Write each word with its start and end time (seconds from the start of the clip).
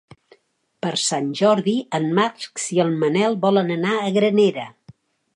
Per 0.85 0.93
Sant 1.01 1.27
Jordi 1.39 1.75
en 1.97 2.07
Max 2.19 2.65
i 2.77 2.81
en 2.85 2.95
Manel 3.03 3.37
volen 3.43 3.69
anar 3.75 3.93
a 3.99 4.09
Granera. 4.19 4.65